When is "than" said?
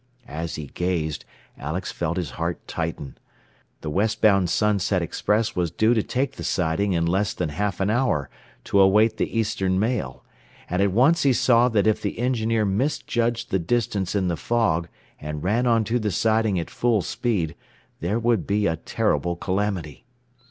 7.35-7.49